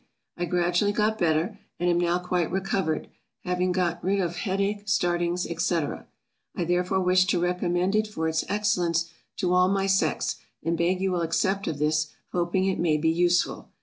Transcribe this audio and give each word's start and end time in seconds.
I 0.35 0.45
gradually 0.45 0.93
got 0.93 1.19
better, 1.19 1.59
and 1.79 1.87
am 1.87 1.99
now 1.99 2.17
quite 2.17 2.49
recovered, 2.49 3.07
having 3.43 3.71
got 3.71 4.03
rid 4.03 4.19
of 4.19 4.35
head 4.37 4.59
ache, 4.59 4.87
startings, 4.89 5.43
&c. 5.43 5.75
I 6.55 6.63
therefore 6.63 7.01
wish 7.01 7.25
to 7.25 7.39
recommend 7.39 7.95
it 7.95 8.07
for 8.07 8.27
its 8.27 8.43
excellence 8.49 9.11
to 9.37 9.53
all 9.53 9.69
my 9.69 9.85
sex; 9.85 10.37
and 10.63 10.75
beg 10.75 11.01
you 11.01 11.11
will 11.11 11.21
accept 11.21 11.67
of 11.67 11.77
this, 11.77 12.07
hoping 12.31 12.65
it 12.65 12.79
may 12.79 12.97
be 12.97 13.11
useful. 13.11 13.69